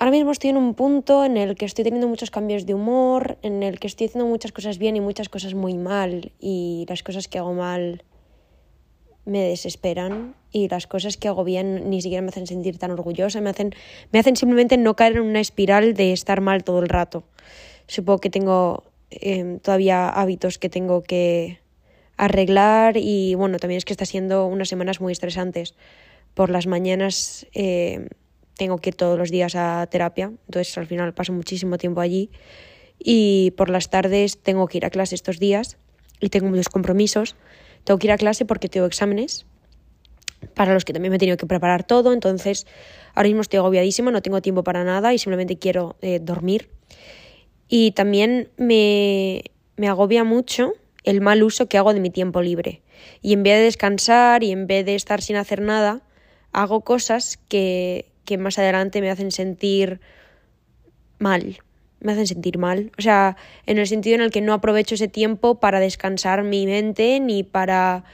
[0.00, 3.36] Ahora mismo estoy en un punto en el que estoy teniendo muchos cambios de humor,
[3.42, 7.02] en el que estoy haciendo muchas cosas bien y muchas cosas muy mal, y las
[7.02, 8.04] cosas que hago mal
[9.24, 13.40] me desesperan y las cosas que hago bien ni siquiera me hacen sentir tan orgullosa,
[13.40, 13.74] me hacen,
[14.12, 17.24] me hacen simplemente no caer en una espiral de estar mal todo el rato.
[17.88, 21.58] Supongo que tengo em, todavía hábitos que tengo que
[22.16, 25.74] arreglar y bueno, también es que está siendo unas semanas muy estresantes.
[26.34, 27.48] Por las mañanas...
[27.52, 28.06] Eh,
[28.58, 32.30] tengo que ir todos los días a terapia, entonces al final paso muchísimo tiempo allí
[32.98, 35.78] y por las tardes tengo que ir a clase estos días
[36.20, 37.36] y tengo muchos compromisos.
[37.84, 39.46] Tengo que ir a clase porque tengo exámenes
[40.54, 42.66] para los que también me he tenido que preparar todo, entonces
[43.14, 46.68] ahora mismo estoy agobiadísima, no tengo tiempo para nada y simplemente quiero eh, dormir.
[47.68, 49.44] Y también me,
[49.76, 50.72] me agobia mucho
[51.04, 52.82] el mal uso que hago de mi tiempo libre.
[53.22, 56.02] Y en vez de descansar y en vez de estar sin hacer nada,
[56.52, 60.00] hago cosas que, que más adelante me hacen sentir
[61.18, 61.60] mal,
[62.00, 62.92] me hacen sentir mal.
[62.98, 66.66] O sea, en el sentido en el que no aprovecho ese tiempo para descansar mi
[66.66, 68.04] mente ni para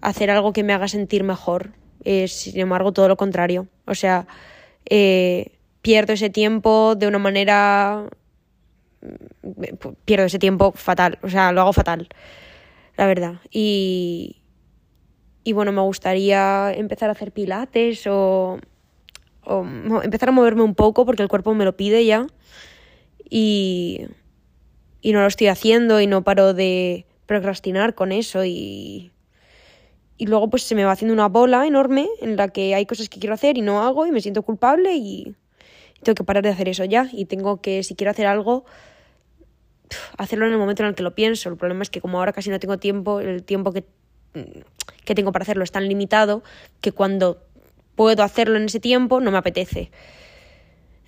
[0.00, 1.72] hacer algo que me haga sentir mejor.
[2.04, 3.68] Eh, sin embargo, todo lo contrario.
[3.84, 4.26] O sea,
[4.88, 5.52] eh,
[5.82, 8.08] pierdo ese tiempo de una manera
[9.02, 12.08] mm, pierdo ese tiempo fatal, o sea, lo hago fatal,
[12.96, 13.34] la verdad.
[13.50, 14.40] Y,
[15.44, 18.58] y bueno, me gustaría empezar a hacer pilates o,
[19.48, 22.26] o empezar a moverme un poco porque el cuerpo me lo pide ya.
[23.30, 24.06] Y,
[25.00, 29.10] y no lo estoy haciendo y no paro de procrastinar con eso y,
[30.16, 33.08] y luego pues se me va haciendo una bola enorme en la que hay cosas
[33.08, 35.34] que quiero hacer y no hago y me siento culpable y
[36.02, 38.64] tengo que parar de hacer eso ya y tengo que si quiero hacer algo
[40.16, 41.48] hacerlo en el momento en el que lo pienso.
[41.48, 43.84] El problema es que como ahora casi no tengo tiempo, el tiempo que,
[45.04, 46.42] que tengo para hacerlo es tan limitado
[46.80, 47.42] que cuando
[47.98, 49.90] puedo hacerlo en ese tiempo no me apetece.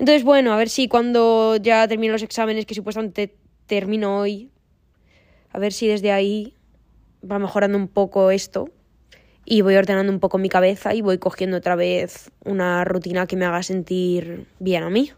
[0.00, 4.50] Entonces, bueno, a ver si cuando ya termino los exámenes que supuestamente termino hoy,
[5.52, 6.52] a ver si desde ahí
[7.22, 8.70] va mejorando un poco esto
[9.44, 13.36] y voy ordenando un poco mi cabeza y voy cogiendo otra vez una rutina que
[13.36, 15.12] me haga sentir bien a mí.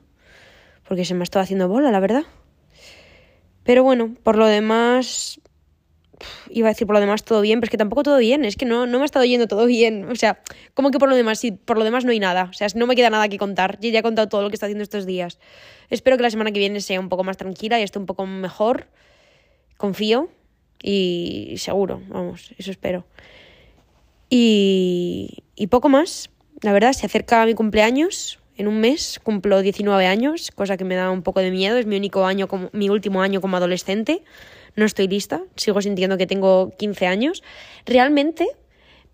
[0.86, 2.24] Porque se me ha estado haciendo bola, la verdad.
[3.64, 5.40] Pero bueno, por lo demás,
[6.50, 8.56] iba a decir por lo demás todo bien, pero es que tampoco todo bien, es
[8.56, 10.10] que no, no me ha estado yendo todo bien.
[10.10, 10.40] O sea,
[10.74, 12.48] como que por lo demás, sí, por lo demás no hay nada.
[12.50, 13.78] O sea, no me queda nada que contar.
[13.80, 15.38] Yo ya he contado todo lo que está haciendo estos días.
[15.90, 18.26] Espero que la semana que viene sea un poco más tranquila y esté un poco
[18.26, 18.86] mejor.
[19.76, 20.28] Confío
[20.82, 23.04] y seguro, vamos, eso espero.
[24.28, 26.30] Y, y poco más.
[26.62, 28.38] La verdad, se acerca mi cumpleaños.
[28.56, 31.78] En un mes cumplo 19 años, cosa que me da un poco de miedo.
[31.78, 34.22] Es mi único año, como, mi último año como adolescente.
[34.76, 35.42] No estoy lista.
[35.56, 37.42] Sigo sintiendo que tengo 15 años.
[37.86, 38.46] Realmente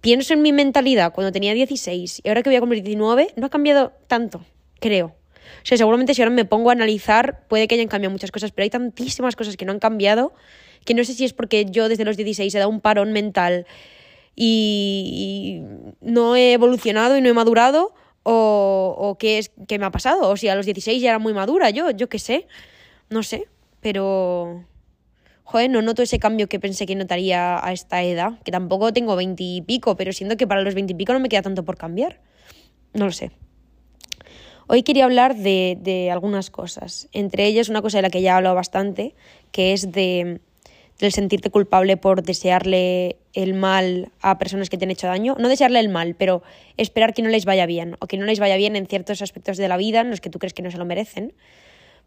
[0.01, 3.47] pienso en mi mentalidad cuando tenía 16 y ahora que voy a cumplir 19, no
[3.47, 4.45] ha cambiado tanto,
[4.81, 5.07] creo.
[5.07, 8.53] O sea, seguramente si ahora me pongo a analizar, puede que hayan cambiado muchas cosas,
[8.53, 10.33] pero hay tantísimas cosas que no han cambiado
[10.85, 13.67] que no sé si es porque yo desde los 16 he dado un parón mental
[14.35, 15.63] y,
[16.01, 20.31] no he evolucionado y no he madurado o, o qué es que me ha pasado
[20.31, 22.47] o si a los 16 ya era muy madura yo yo qué sé
[23.11, 23.49] no sé
[23.81, 24.65] pero
[25.49, 29.17] joder no noto ese cambio que pensé que notaría a esta edad que tampoco tengo
[29.17, 31.65] 20 y pico pero siento que para los 20 y pico no me queda tanto
[31.65, 32.21] por cambiar
[32.93, 33.31] no lo sé
[34.71, 38.33] Hoy quería hablar de, de, algunas cosas, entre ellas una cosa de la que ya
[38.33, 39.15] he hablado bastante,
[39.51, 40.43] que es de,
[40.99, 45.37] del sentirte culpable por desearle el mal a personas que te han hecho daño.
[45.39, 46.43] No desearle el mal, pero
[46.77, 49.57] esperar que no les vaya bien o que no les vaya bien en ciertos aspectos
[49.57, 51.33] de la vida en los que tú crees que no se lo merecen.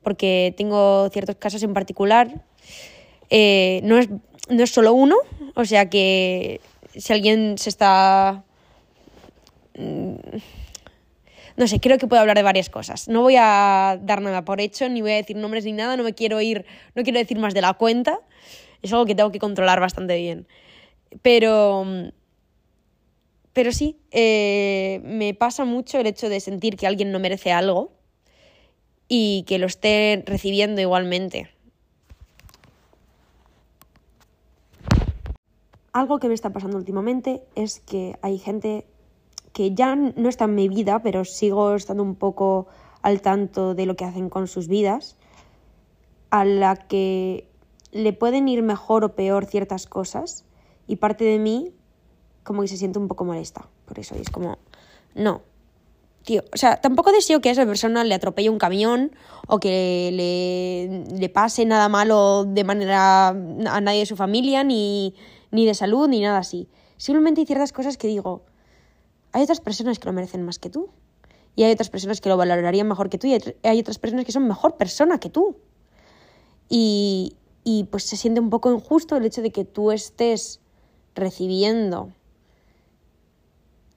[0.04, 2.44] Porque tengo ciertos casos en particular.
[3.32, 4.10] Eh, no, es,
[4.50, 5.16] no es solo uno,
[5.56, 6.62] o sea que
[6.96, 8.44] si alguien se está...
[9.76, 10.18] Mm,
[11.58, 13.08] no sé, creo que puedo hablar de varias cosas.
[13.08, 16.04] No voy a dar nada por hecho, ni voy a decir nombres ni nada, no
[16.04, 18.20] me quiero ir, no quiero decir más de la cuenta
[18.82, 20.48] es algo que tengo que controlar bastante bien.
[21.22, 21.86] Pero,
[23.54, 27.92] pero sí, eh, me pasa mucho el hecho de sentir que alguien no merece algo
[29.08, 31.50] y que lo esté recibiendo igualmente.
[35.94, 38.86] Algo que me está pasando últimamente es que hay gente
[39.54, 42.68] que ya no está en mi vida, pero sigo estando un poco
[43.02, 45.18] al tanto de lo que hacen con sus vidas,
[46.30, 47.50] a la que
[47.92, 50.46] le pueden ir mejor o peor ciertas cosas
[50.88, 51.74] y parte de mí
[52.44, 54.58] como que se siente un poco molesta por eso y es como,
[55.14, 55.42] no,
[56.24, 59.12] tío, o sea, tampoco deseo que esa persona le atropelle un camión
[59.48, 65.16] o que le, le pase nada malo de manera a nadie de su familia, ni,
[65.52, 66.68] ni de salud, ni nada así.
[66.98, 68.44] Simplemente hay ciertas cosas que digo,
[69.32, 70.90] hay otras personas que lo merecen más que tú.
[71.56, 73.28] Y hay otras personas que lo valorarían mejor que tú.
[73.28, 75.58] Y hay otras personas que son mejor persona que tú.
[76.70, 80.62] Y, y pues se siente un poco injusto el hecho de que tú estés
[81.14, 82.14] recibiendo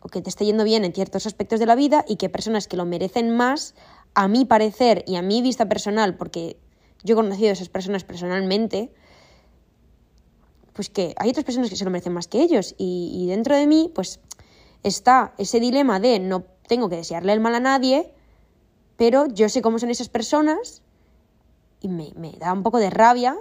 [0.01, 2.69] o que te esté yendo bien en ciertos aspectos de la vida y que personas
[2.69, 3.75] que lo merecen más,
[4.15, 6.59] a mi parecer y a mi vista personal, porque
[7.03, 8.93] yo he conocido a esas personas personalmente,
[10.75, 13.57] pues que hay otras personas que se lo merecen más que ellos y, y dentro
[13.57, 14.21] de mí pues
[14.83, 18.13] está ese dilema de no tengo que desearle el mal a nadie,
[18.97, 20.83] pero yo sé cómo son esas personas
[21.81, 23.37] y me, me da un poco de rabia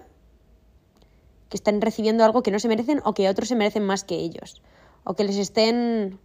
[1.49, 4.15] que estén recibiendo algo que no se merecen o que otros se merecen más que
[4.15, 4.61] ellos.
[5.03, 6.19] O que les estén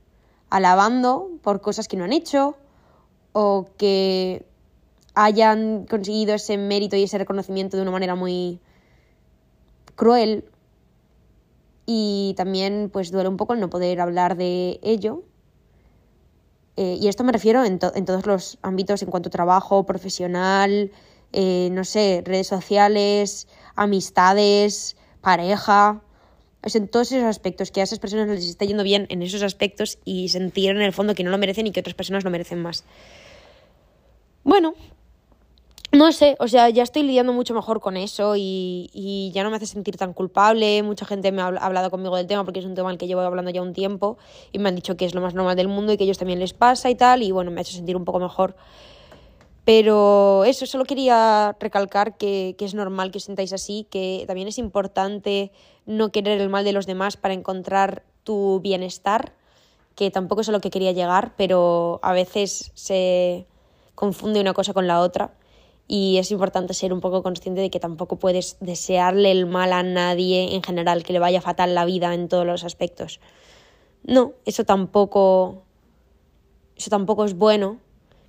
[0.50, 2.56] alabando por cosas que no han hecho
[3.32, 4.46] o que
[5.14, 8.60] hayan conseguido ese mérito y ese reconocimiento de una manera muy
[9.96, 10.44] cruel.
[11.90, 15.22] Y también pues duele un poco el no poder hablar de ello.
[16.76, 20.92] Eh, y esto me refiero en, todos los ámbitos en cuanto a trabajo, profesional,
[21.32, 26.02] eh, no sé, redes sociales, amistades, pareja,
[26.62, 29.42] es en todos esos aspectos, que a esas personas les está yendo bien en esos
[29.42, 32.30] aspectos y sentir en el fondo que no lo merecen y que otras personas lo
[32.30, 32.84] merecen más.
[34.44, 34.74] Bueno,
[35.90, 39.48] no sé, o sea, ya estoy lidiando mucho mejor con eso y, y, ya no
[39.48, 40.82] me hace sentir tan culpable.
[40.82, 43.22] Mucha gente me ha hablado conmigo del tema porque es un tema al que llevo
[43.22, 44.18] hablando ya un tiempo
[44.52, 46.18] y me han dicho que es lo más normal del mundo y que a ellos
[46.18, 47.22] también les pasa y tal.
[47.22, 48.54] Y bueno, me ha hecho sentir un poco mejor.
[49.64, 54.48] Pero eso, solo quería recalcar que, que es normal que os sintáis así, que también
[54.48, 55.52] es importante
[55.86, 59.32] no querer el mal de los demás para encontrar tu bienestar,
[59.94, 63.46] que tampoco es a lo que quería llegar, pero a veces se
[63.94, 65.37] confunde una cosa con la otra
[65.88, 69.82] y es importante ser un poco consciente de que tampoco puedes desearle el mal a
[69.82, 73.20] nadie en general, que le vaya fatal la vida en todos los aspectos.
[74.04, 75.64] No, eso tampoco
[76.76, 77.78] eso tampoco es bueno,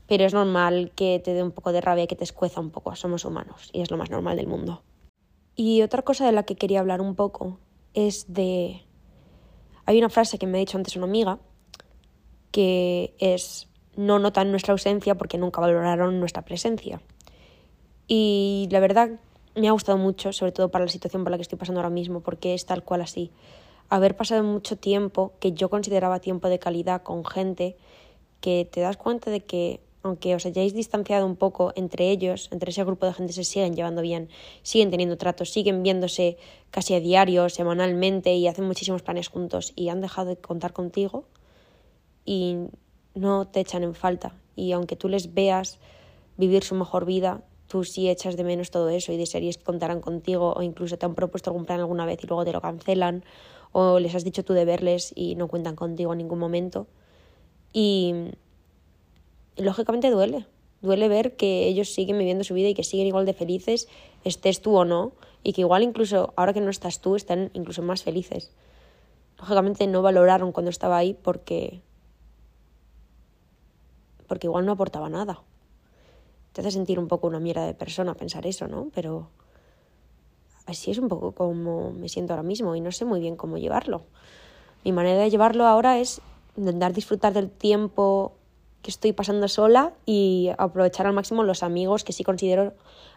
[0.08, 2.96] pero es normal que te dé un poco de rabia, que te escueza un poco,
[2.96, 4.82] somos humanos y es lo más normal del mundo.
[5.56, 7.60] Y otra cosa de la que quería hablar un poco
[7.94, 8.82] es de
[9.86, 11.40] hay una frase que me ha dicho antes una amiga
[12.52, 17.02] que es no notan nuestra ausencia porque nunca valoraron nuestra presencia.
[18.10, 19.12] Y la verdad
[19.56, 21.92] me ha gustado mucho, sobre todo para la situación por la que estoy pasando ahora
[21.92, 23.32] mismo, porque es tal cual así.
[23.88, 27.78] Haber pasado mucho tiempo que yo consideraba tiempo de calidad con gente
[28.42, 32.72] que te das cuenta de que aunque os hayáis distanciado un poco entre ellos, entre
[32.72, 34.30] ese grupo de gente se siguen llevando bien,
[34.64, 36.38] siguen teniendo tratos, siguen viéndose
[36.72, 41.26] casi a diario, semanalmente y hacen muchísimos planes juntos y han dejado de contar contigo
[42.26, 42.56] y
[43.14, 44.34] no te echan en falta.
[44.56, 45.80] Y aunque tú les veas
[46.38, 50.02] vivir su mejor vida, tú sí echas de menos todo eso y desearías que contaran
[50.02, 53.24] contigo o incluso te han propuesto algún plan alguna vez y luego te lo cancelan
[53.72, 56.88] o les has dicho tú de verles y no cuentan contigo en ningún momento.
[57.72, 58.32] Y
[59.56, 60.48] lógicamente duele,
[60.82, 63.88] duele ver que ellos siguen viviendo su vida y que siguen igual de felices,
[64.24, 67.84] estés tú o no, y que igual incluso ahora que no estás tú están incluso
[67.84, 68.52] más felices.
[69.38, 71.82] Lógicamente no valoraron cuando estaba ahí porque
[74.28, 75.42] porque igual no aportaba nada
[76.62, 78.90] te hace sentir un poco una mierda de persona pensar eso, ¿no?
[78.94, 79.30] Pero
[80.66, 83.58] así es un poco como me siento ahora mismo y no sé muy bien cómo
[83.58, 84.04] llevarlo.
[84.84, 86.22] Mi manera de llevarlo ahora es
[86.58, 88.34] intentar disfrutar del tiempo
[88.82, 92.74] que estoy pasando sola y aprovechar al máximo los amigos que sí considero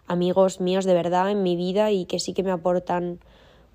[0.06, 3.20] amigos míos de verdad en mi vida y que sí que me aportan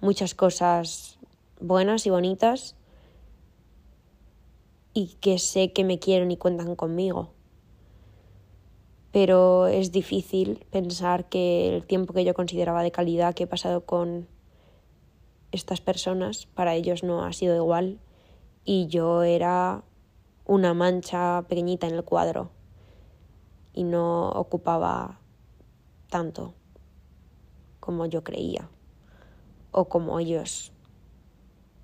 [0.01, 1.17] muchas cosas
[1.60, 2.75] buenas y bonitas
[4.93, 7.32] y que sé que me quieren y cuentan conmigo
[9.17, 13.82] pero es difícil pensar que el tiempo que yo consideraba de calidad que he pasado
[13.82, 14.27] con
[15.51, 17.97] estas personas, para ellos no ha sido igual
[18.63, 19.82] y yo era
[20.45, 22.51] una mancha pequeñita en el cuadro
[23.73, 25.19] y no ocupaba
[26.12, 26.53] tanto
[27.80, 28.69] como yo creía
[29.71, 30.71] o como ellos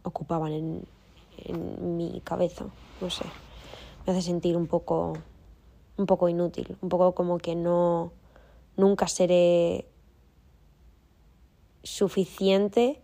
[0.04, 2.66] ocupaban en, mi cabeza,
[3.02, 3.26] no sé,
[4.06, 5.18] me hace sentir un poco
[5.98, 8.12] un poco inútil, un poco como que no
[8.76, 9.86] nunca seré
[11.84, 13.02] suficiente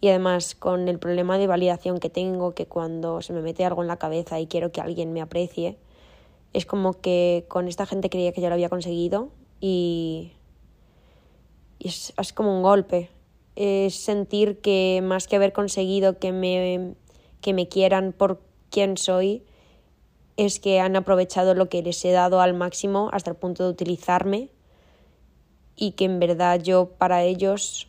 [0.00, 3.82] y además con el problema de validación que tengo, que cuando se me mete algo
[3.82, 5.78] en la cabeza y quiero que alguien me aprecie,
[6.52, 9.28] es como que con esta gente creía que ya lo había conseguido
[9.60, 10.32] y,
[11.78, 13.10] es, es, como un golpe.
[13.54, 16.94] Es sentir que más que haber conseguido que me,
[17.40, 18.40] que me quieran por
[18.70, 19.44] quien soy,
[20.36, 23.70] es que han aprovechado lo que les he dado al máximo hasta el punto de
[23.70, 24.50] utilizarme
[25.76, 27.88] y que en verdad yo para ellos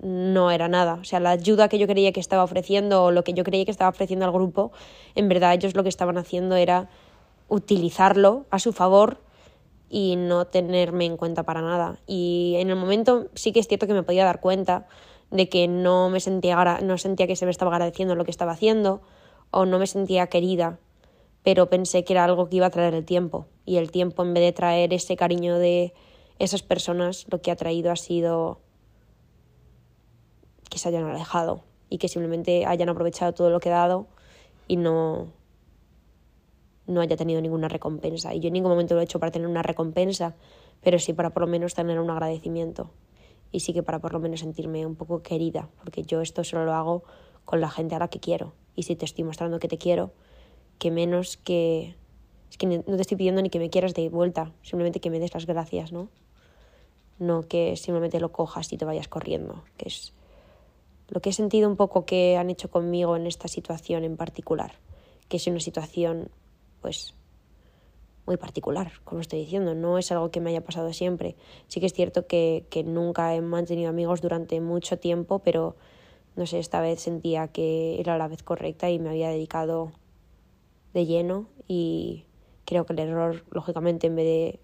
[0.00, 0.94] no era nada.
[0.94, 3.64] O sea, la ayuda que yo creía que estaba ofreciendo o lo que yo creía
[3.64, 4.72] que estaba ofreciendo al grupo,
[5.14, 6.88] en verdad ellos lo que estaban haciendo era
[7.48, 9.20] utilizarlo a su favor
[9.88, 11.98] y no tenerme en cuenta para nada.
[12.06, 14.86] Y en el momento sí que es cierto que me podía dar cuenta
[15.30, 18.52] de que no me sentía, no sentía que se me estaba agradeciendo lo que estaba
[18.52, 19.00] haciendo
[19.50, 20.78] o no me sentía querida,
[21.42, 24.34] pero pensé que era algo que iba a traer el tiempo y el tiempo en
[24.34, 25.94] vez de traer ese cariño de
[26.38, 28.60] esas personas, lo que ha traído ha sido
[30.68, 34.06] que se hayan alejado y que simplemente hayan aprovechado todo lo que he dado
[34.68, 35.28] y no
[36.86, 38.34] no haya tenido ninguna recompensa.
[38.34, 40.36] Y yo en ningún momento lo he hecho para tener una recompensa,
[40.82, 42.90] pero sí para por lo menos tener un agradecimiento.
[43.50, 46.64] Y sí que para por lo menos sentirme un poco querida, porque yo esto solo
[46.64, 47.02] lo hago
[47.46, 50.12] con la gente a la que quiero y si te estoy mostrando que te quiero,
[50.78, 51.96] que menos que...
[52.50, 55.18] Es que no te estoy pidiendo ni que me quieras de vuelta, simplemente que me
[55.18, 56.08] des las gracias, ¿no?
[57.18, 60.12] No que simplemente lo cojas y te vayas corriendo, que es
[61.08, 64.74] lo que he sentido un poco que han hecho conmigo en esta situación en particular,
[65.28, 66.30] que es una situación,
[66.82, 67.14] pues,
[68.26, 71.36] muy particular, como estoy diciendo, no es algo que me haya pasado siempre.
[71.68, 75.76] Sí que es cierto que, que nunca he mantenido amigos durante mucho tiempo, pero
[76.36, 79.92] no sé, esta vez sentía que era la vez correcta y me había dedicado
[80.94, 82.24] de lleno y
[82.64, 84.60] creo que el error, lógicamente, en vez de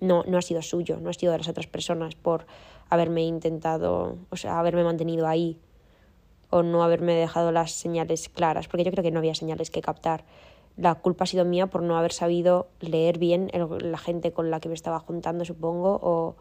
[0.00, 2.46] no, no ha sido suyo, no ha sido de las otras personas por
[2.88, 5.58] haberme intentado, o sea, haberme mantenido ahí
[6.50, 9.80] o no haberme dejado las señales claras, porque yo creo que no había señales que
[9.80, 10.24] captar.
[10.76, 13.50] La culpa ha sido mía por no haber sabido leer bien
[13.80, 16.36] la gente con la que me estaba juntando, supongo, o,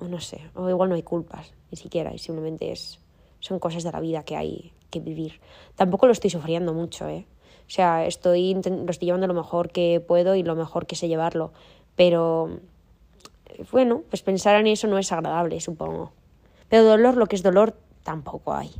[0.00, 2.98] o no sé, o igual no hay culpas, ni siquiera, y simplemente es,
[3.40, 5.40] son cosas de la vida que hay que vivir.
[5.76, 7.26] Tampoco lo estoy sufriendo mucho, ¿eh?
[7.66, 11.06] O sea, estoy, lo estoy llevando lo mejor que puedo y lo mejor que sé
[11.06, 11.52] llevarlo,
[11.94, 12.58] pero
[13.70, 16.12] bueno, pues pensar en eso no es agradable, supongo.
[16.68, 18.70] Pero dolor, lo que es dolor, tampoco hay.